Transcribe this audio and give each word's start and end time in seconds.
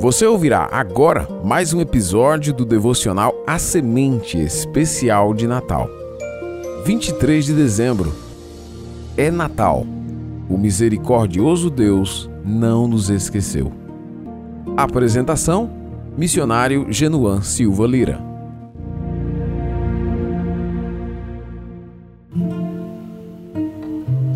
Você 0.00 0.24
ouvirá 0.24 0.68
agora 0.70 1.26
mais 1.42 1.72
um 1.72 1.80
episódio 1.80 2.54
do 2.54 2.64
devocional 2.64 3.34
A 3.44 3.58
Semente 3.58 4.38
Especial 4.38 5.34
de 5.34 5.48
Natal. 5.48 5.90
23 6.84 7.46
de 7.46 7.52
dezembro. 7.52 8.14
É 9.16 9.28
Natal. 9.28 9.84
O 10.48 10.56
misericordioso 10.56 11.68
Deus 11.68 12.30
não 12.44 12.86
nos 12.86 13.10
esqueceu. 13.10 13.72
Apresentação: 14.76 15.68
Missionário 16.16 16.86
Genuan 16.90 17.42
Silva 17.42 17.84
Lira. 17.84 18.20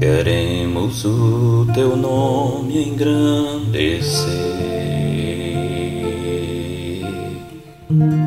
Queremos 0.00 1.04
o 1.04 1.68
teu 1.72 1.96
nome 1.96 2.88
engrandecer 2.88 4.22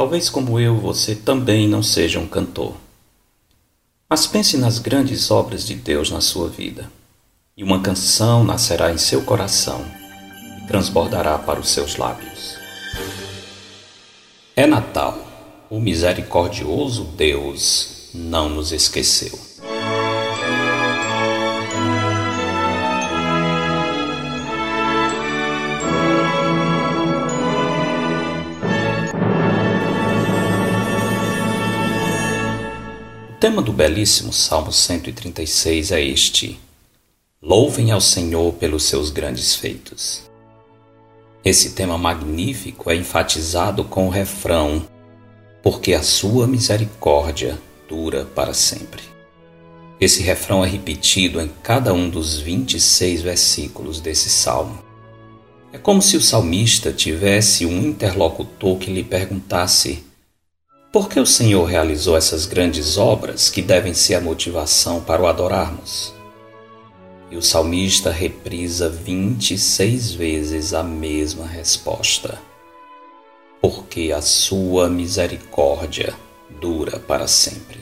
Talvez 0.00 0.30
como 0.30 0.58
eu, 0.58 0.78
você 0.78 1.14
também 1.14 1.68
não 1.68 1.82
seja 1.82 2.18
um 2.18 2.26
cantor. 2.26 2.74
Mas 4.08 4.26
pense 4.26 4.56
nas 4.56 4.78
grandes 4.78 5.30
obras 5.30 5.66
de 5.66 5.74
Deus 5.74 6.10
na 6.10 6.22
sua 6.22 6.48
vida, 6.48 6.90
e 7.54 7.62
uma 7.62 7.82
canção 7.82 8.42
nascerá 8.42 8.90
em 8.90 8.96
seu 8.96 9.20
coração 9.20 9.84
e 10.56 10.66
transbordará 10.66 11.38
para 11.38 11.60
os 11.60 11.68
seus 11.68 11.96
lábios. 11.96 12.56
É 14.56 14.66
Natal, 14.66 15.18
o 15.68 15.78
misericordioso 15.78 17.04
Deus 17.04 18.08
não 18.14 18.48
nos 18.48 18.72
esqueceu. 18.72 19.38
Tema 33.40 33.62
do 33.62 33.72
belíssimo 33.72 34.34
Salmo 34.34 34.70
136 34.70 35.92
é 35.92 36.04
este: 36.04 36.60
Louvem 37.42 37.90
ao 37.90 38.00
Senhor 38.00 38.52
pelos 38.52 38.82
seus 38.82 39.08
grandes 39.08 39.54
feitos. 39.54 40.30
Esse 41.42 41.70
tema 41.70 41.96
magnífico 41.96 42.90
é 42.90 42.96
enfatizado 42.96 43.82
com 43.82 44.06
o 44.06 44.10
refrão: 44.10 44.86
Porque 45.62 45.94
a 45.94 46.02
sua 46.02 46.46
misericórdia 46.46 47.58
dura 47.88 48.26
para 48.26 48.52
sempre. 48.52 49.02
Esse 49.98 50.22
refrão 50.22 50.62
é 50.62 50.68
repetido 50.68 51.40
em 51.40 51.50
cada 51.62 51.94
um 51.94 52.10
dos 52.10 52.38
26 52.38 53.22
versículos 53.22 54.02
desse 54.02 54.28
salmo. 54.28 54.84
É 55.72 55.78
como 55.78 56.02
se 56.02 56.14
o 56.18 56.20
salmista 56.20 56.92
tivesse 56.92 57.64
um 57.64 57.86
interlocutor 57.86 58.76
que 58.76 58.92
lhe 58.92 59.02
perguntasse: 59.02 60.09
por 60.92 61.08
que 61.08 61.20
o 61.20 61.26
Senhor 61.26 61.64
realizou 61.64 62.16
essas 62.16 62.46
grandes 62.46 62.98
obras 62.98 63.48
que 63.48 63.62
devem 63.62 63.94
ser 63.94 64.16
a 64.16 64.20
motivação 64.20 65.00
para 65.00 65.22
o 65.22 65.26
adorarmos? 65.26 66.12
E 67.30 67.36
o 67.36 67.42
salmista 67.42 68.10
reprisa 68.10 68.88
26 68.88 70.12
vezes 70.14 70.74
a 70.74 70.82
mesma 70.82 71.46
resposta. 71.46 72.40
Porque 73.60 74.10
a 74.10 74.20
sua 74.20 74.88
misericórdia 74.88 76.12
dura 76.60 76.98
para 76.98 77.28
sempre. 77.28 77.78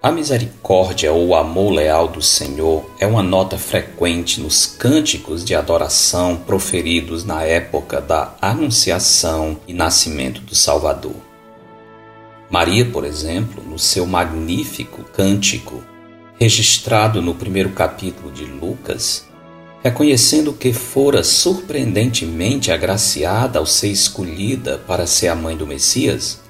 A 0.00 0.12
misericórdia 0.12 1.12
ou 1.12 1.34
amor 1.34 1.72
leal 1.72 2.06
do 2.06 2.22
Senhor 2.22 2.88
é 3.00 3.06
uma 3.06 3.24
nota 3.24 3.58
frequente 3.58 4.40
nos 4.40 4.66
cânticos 4.66 5.44
de 5.44 5.54
adoração 5.54 6.36
proferidos 6.36 7.24
na 7.24 7.42
época 7.42 8.00
da 8.00 8.34
Anunciação 8.40 9.58
e 9.66 9.74
Nascimento 9.74 10.40
do 10.42 10.54
Salvador. 10.54 11.29
Maria, 12.50 12.84
por 12.84 13.04
exemplo, 13.04 13.62
no 13.62 13.78
seu 13.78 14.04
magnífico 14.04 15.04
cântico, 15.04 15.84
registrado 16.36 17.22
no 17.22 17.32
primeiro 17.32 17.70
capítulo 17.70 18.32
de 18.32 18.44
Lucas, 18.44 19.28
reconhecendo 19.84 20.52
que 20.52 20.72
fora 20.72 21.22
surpreendentemente 21.22 22.72
agraciada 22.72 23.60
ao 23.60 23.66
ser 23.66 23.88
escolhida 23.88 24.78
para 24.78 25.06
ser 25.06 25.28
a 25.28 25.34
mãe 25.36 25.56
do 25.56 25.64
Messias, 25.64 26.40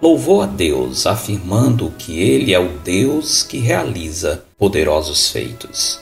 louvou 0.00 0.40
a 0.40 0.46
Deus, 0.46 1.06
afirmando 1.06 1.92
que 1.98 2.18
Ele 2.18 2.54
é 2.54 2.58
o 2.58 2.78
Deus 2.78 3.42
que 3.42 3.58
realiza 3.58 4.42
poderosos 4.58 5.30
feitos. 5.30 6.00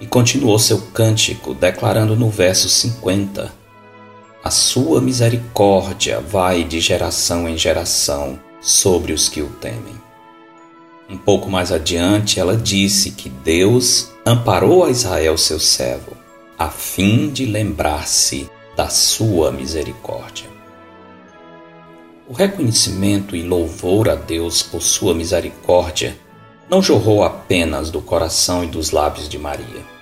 E 0.00 0.06
continuou 0.06 0.58
seu 0.58 0.80
cântico, 0.92 1.54
declarando 1.54 2.16
no 2.16 2.30
verso 2.30 2.68
50: 2.68 3.59
a 4.42 4.50
sua 4.50 5.02
misericórdia 5.02 6.18
vai 6.18 6.64
de 6.64 6.80
geração 6.80 7.46
em 7.46 7.58
geração 7.58 8.40
sobre 8.58 9.12
os 9.12 9.28
que 9.28 9.42
o 9.42 9.48
temem. 9.48 10.00
Um 11.10 11.18
pouco 11.18 11.50
mais 11.50 11.70
adiante, 11.70 12.40
ela 12.40 12.56
disse 12.56 13.10
que 13.10 13.28
Deus 13.28 14.10
amparou 14.24 14.84
a 14.84 14.90
Israel, 14.90 15.36
seu 15.36 15.60
servo, 15.60 16.16
a 16.58 16.68
fim 16.68 17.28
de 17.28 17.44
lembrar-se 17.44 18.48
da 18.74 18.88
sua 18.88 19.52
misericórdia. 19.52 20.48
O 22.26 22.32
reconhecimento 22.32 23.36
e 23.36 23.42
louvor 23.42 24.08
a 24.08 24.14
Deus 24.14 24.62
por 24.62 24.80
sua 24.80 25.12
misericórdia 25.12 26.16
não 26.68 26.80
jorrou 26.80 27.24
apenas 27.24 27.90
do 27.90 28.00
coração 28.00 28.64
e 28.64 28.68
dos 28.68 28.90
lábios 28.90 29.28
de 29.28 29.38
Maria 29.38 29.99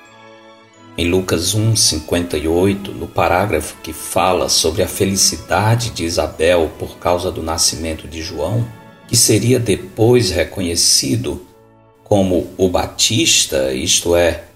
em 0.99 1.09
Lucas 1.09 1.55
1:58, 1.55 2.93
no 2.93 3.07
parágrafo 3.07 3.77
que 3.85 3.93
fala 3.93 4.49
sobre 4.49 4.83
a 4.83 4.89
felicidade 4.89 5.91
de 5.91 6.05
Isabel 6.05 6.73
por 6.77 6.99
causa 6.99 7.31
do 7.31 7.41
nascimento 7.41 8.09
de 8.09 8.21
João, 8.21 8.67
que 9.07 9.17
seria 9.17 9.61
depois 9.61 10.33
reconhecido 10.33 11.47
como 12.03 12.49
o 12.59 12.69
Batista, 12.69 13.73
isto 13.73 14.17
é, 14.17 14.47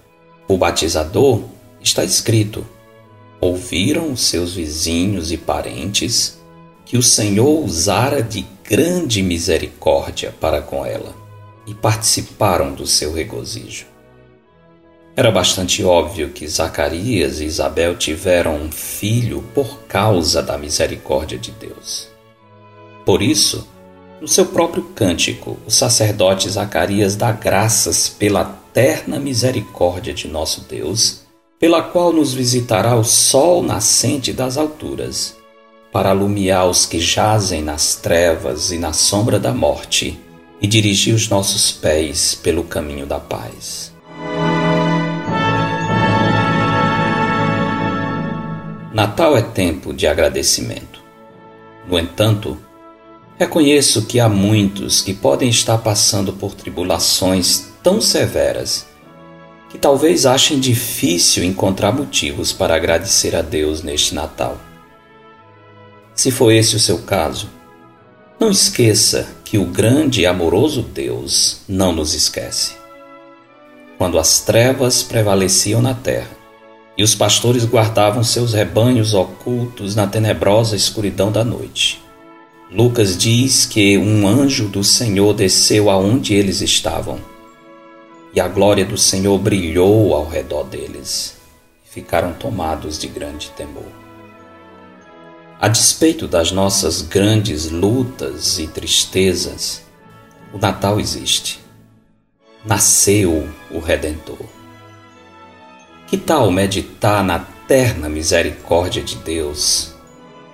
o 0.45 0.57
batizador, 0.57 1.43
está 1.81 2.03
escrito: 2.03 2.67
Ouviram 3.39 4.13
seus 4.17 4.53
vizinhos 4.53 5.31
e 5.31 5.37
parentes 5.37 6.37
que 6.85 6.97
o 6.97 7.03
Senhor 7.03 7.63
usara 7.63 8.21
de 8.21 8.45
grande 8.65 9.23
misericórdia 9.23 10.35
para 10.41 10.61
com 10.61 10.85
ela 10.85 11.15
e 11.65 11.73
participaram 11.73 12.73
do 12.73 12.85
seu 12.85 13.13
regozijo. 13.13 13.92
Era 15.15 15.31
bastante 15.31 15.83
óbvio 15.83 16.29
que 16.29 16.47
Zacarias 16.47 17.39
e 17.39 17.45
Isabel 17.45 17.95
tiveram 17.95 18.55
um 18.55 18.71
filho 18.71 19.43
por 19.53 19.81
causa 19.87 20.41
da 20.41 20.57
misericórdia 20.57 21.37
de 21.37 21.51
Deus. 21.51 22.07
Por 23.05 23.21
isso, 23.21 23.67
no 24.19 24.27
seu 24.27 24.47
próprio 24.47 24.83
cântico, 24.95 25.59
o 25.67 25.69
sacerdote 25.69 26.49
Zacarias 26.49 27.15
dá 27.15 27.31
graças 27.31 28.09
pela 28.09 28.43
terna 28.73 29.19
misericórdia 29.19 30.15
de 30.15 30.27
nosso 30.27 30.61
Deus, 30.61 31.21
pela 31.59 31.83
qual 31.83 32.11
nos 32.11 32.33
visitará 32.33 32.95
o 32.95 33.03
sol 33.03 33.61
nascente 33.61 34.33
das 34.33 34.57
alturas, 34.57 35.35
para 35.91 36.09
alumiar 36.09 36.65
os 36.65 36.87
que 36.87 36.99
jazem 36.99 37.61
nas 37.61 37.95
trevas 37.95 38.71
e 38.71 38.79
na 38.79 38.93
sombra 38.93 39.39
da 39.39 39.53
morte, 39.53 40.19
e 40.59 40.65
dirigir 40.65 41.13
os 41.13 41.29
nossos 41.29 41.71
pés 41.71 42.33
pelo 42.33 42.63
caminho 42.63 43.05
da 43.05 43.19
paz. 43.19 43.92
Natal 49.13 49.37
é 49.37 49.43
tempo 49.43 49.93
de 49.93 50.07
agradecimento. 50.07 50.99
No 51.87 51.99
entanto, 51.99 52.57
reconheço 53.37 54.07
que 54.07 54.19
há 54.19 54.27
muitos 54.27 55.03
que 55.03 55.13
podem 55.13 55.49
estar 55.49 55.77
passando 55.77 56.33
por 56.33 56.55
tribulações 56.55 57.67
tão 57.83 58.01
severas 58.01 58.87
que 59.69 59.77
talvez 59.77 60.25
achem 60.25 60.59
difícil 60.59 61.43
encontrar 61.43 61.91
motivos 61.91 62.51
para 62.51 62.75
agradecer 62.75 63.35
a 63.35 63.43
Deus 63.43 63.83
neste 63.83 64.15
Natal. 64.15 64.57
Se 66.15 66.31
for 66.31 66.51
esse 66.51 66.75
o 66.75 66.79
seu 66.79 66.97
caso, 67.03 67.51
não 68.39 68.49
esqueça 68.49 69.27
que 69.45 69.59
o 69.59 69.65
grande 69.65 70.21
e 70.21 70.25
amoroso 70.25 70.81
Deus 70.81 71.61
não 71.67 71.91
nos 71.91 72.15
esquece. 72.15 72.73
Quando 73.95 74.17
as 74.17 74.39
trevas 74.39 75.03
prevaleciam 75.03 75.83
na 75.83 75.93
terra, 75.93 76.42
e 76.97 77.03
os 77.03 77.15
pastores 77.15 77.65
guardavam 77.65 78.23
seus 78.23 78.53
rebanhos 78.53 79.13
ocultos 79.13 79.95
na 79.95 80.05
tenebrosa 80.05 80.75
escuridão 80.75 81.31
da 81.31 81.43
noite. 81.43 82.01
Lucas 82.71 83.17
diz 83.17 83.65
que 83.65 83.97
um 83.97 84.27
anjo 84.27 84.67
do 84.67 84.83
Senhor 84.83 85.33
desceu 85.33 85.89
aonde 85.89 86.33
eles 86.33 86.61
estavam, 86.61 87.19
e 88.33 88.39
a 88.39 88.47
glória 88.47 88.85
do 88.85 88.97
Senhor 88.97 89.37
brilhou 89.37 90.15
ao 90.15 90.27
redor 90.27 90.63
deles, 90.63 91.37
e 91.85 91.89
ficaram 91.89 92.33
tomados 92.33 92.97
de 92.97 93.07
grande 93.07 93.49
temor. 93.51 93.91
A 95.59 95.67
despeito 95.67 96.27
das 96.27 96.51
nossas 96.51 97.01
grandes 97.01 97.69
lutas 97.69 98.59
e 98.59 98.67
tristezas, 98.67 99.83
o 100.51 100.57
Natal 100.57 100.99
existe. 100.99 101.59
Nasceu 102.65 103.47
o 103.71 103.79
Redentor. 103.79 104.62
Que 106.13 106.17
tal 106.17 106.51
meditar 106.51 107.23
na 107.23 107.39
terna 107.39 108.07
misericórdia 108.07 109.01
de 109.01 109.15
Deus, 109.15 109.95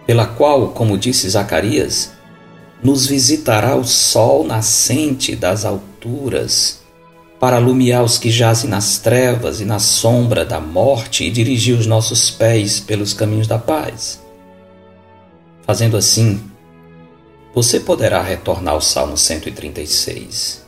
pela 0.08 0.26
qual, 0.26 0.70
como 0.70 0.98
disse 0.98 1.30
Zacarias, 1.30 2.14
nos 2.82 3.06
visitará 3.06 3.76
o 3.76 3.84
sol 3.84 4.46
nascente 4.46 5.36
das 5.36 5.66
alturas, 5.66 6.80
para 7.42 7.58
alumiar 7.58 8.04
os 8.04 8.18
que 8.18 8.32
jazem 8.32 8.70
nas 8.70 9.00
trevas 9.00 9.60
e 9.60 9.66
na 9.66 9.80
sombra 9.80 10.46
da 10.46 10.62
morte 10.62 11.26
e 11.26 11.30
dirigir 11.30 11.78
os 11.78 11.86
nossos 11.86 12.32
pés 12.32 12.80
pelos 12.80 13.12
caminhos 13.12 13.46
da 13.46 13.60
paz? 13.60 14.24
Fazendo 15.64 15.98
assim, 15.98 16.42
você 17.54 17.82
poderá 17.82 18.22
retornar 18.22 18.76
ao 18.76 18.82
Salmo 18.82 19.18
136 19.18 20.66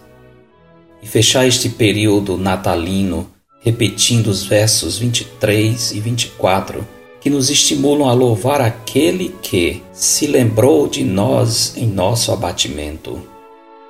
e 1.01 1.07
fechar 1.07 1.47
este 1.47 1.69
período 1.69 2.35
natalino 2.37 3.31
repetindo 3.61 4.27
os 4.27 4.43
versos 4.43 4.97
23 4.97 5.91
e 5.91 5.99
24 5.99 6.85
que 7.21 7.29
nos 7.29 7.51
estimulam 7.51 8.09
a 8.09 8.13
louvar 8.13 8.59
aquele 8.59 9.35
que 9.43 9.83
se 9.93 10.25
lembrou 10.25 10.87
de 10.87 11.03
nós 11.03 11.77
em 11.77 11.85
nosso 11.85 12.31
abatimento, 12.31 13.21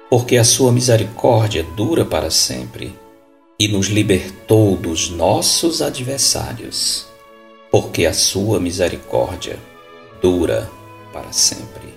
porque 0.09 0.35
a 0.35 0.43
sua 0.43 0.73
misericórdia 0.73 1.65
dura 1.77 2.03
para 2.03 2.29
sempre 2.29 2.93
e 3.57 3.69
nos 3.69 3.87
libertou 3.87 4.75
dos 4.75 5.09
nossos 5.09 5.81
adversários, 5.81 7.07
porque 7.71 8.05
a 8.05 8.13
sua 8.13 8.59
misericórdia 8.59 9.57
dura 10.21 10.69
para 11.13 11.31
sempre. 11.31 11.89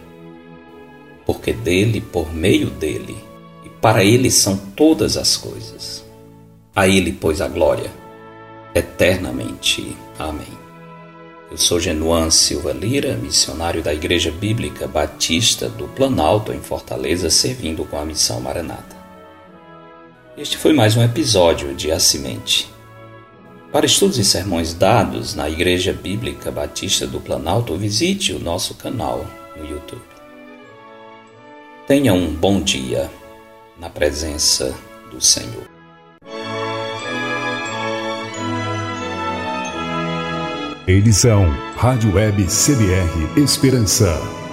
Porque 1.27 1.53
dele, 1.53 2.01
por 2.01 2.33
meio 2.33 2.71
dele, 2.71 3.17
e 3.65 3.69
para 3.69 4.05
ele 4.05 4.31
são 4.31 4.57
todas 4.77 5.17
as 5.17 5.37
coisas. 5.37 6.04
A 6.77 6.89
ele, 6.89 7.13
pois, 7.13 7.41
a 7.41 7.47
glória, 7.47 7.93
eternamente. 8.75 9.97
Amém. 10.19 10.65
Eu 11.49 11.57
sou 11.57 11.79
Genuan 11.79 12.31
Silva 12.31 12.73
Lira, 12.73 13.15
missionário 13.15 13.81
da 13.81 13.95
Igreja 13.95 14.33
Bíblica 14.33 14.89
Batista 14.89 15.69
do 15.69 15.87
Planalto, 15.87 16.53
em 16.53 16.61
Fortaleza, 16.61 17.31
servindo 17.31 17.85
com 17.85 17.97
a 17.97 18.05
missão 18.05 18.41
Maranata. 18.41 18.97
Este 20.37 20.59
foi 20.59 20.73
mais 20.73 20.97
um 20.97 21.03
episódio 21.05 21.73
de 21.77 21.93
A 21.93 22.01
Semente. 22.01 22.69
Para 23.71 23.87
estudos 23.87 24.19
e 24.19 24.25
sermões 24.25 24.75
dados 24.75 25.33
na 25.33 25.49
Igreja 25.49 25.93
Bíblica 25.93 26.51
Batista 26.51 27.07
do 27.07 27.21
Planalto, 27.21 27.77
visite 27.77 28.33
o 28.33 28.41
nosso 28.41 28.75
canal 28.75 29.25
no 29.57 29.65
YouTube. 29.65 30.03
Tenha 31.87 32.13
um 32.13 32.35
bom 32.35 32.61
dia 32.61 33.09
na 33.79 33.89
presença 33.89 34.75
do 35.13 35.21
Senhor. 35.21 35.74
Edição 40.87 41.49
Rádio 41.79 42.15
Web 42.15 42.45
CBR 42.45 43.41
Esperança. 43.41 44.44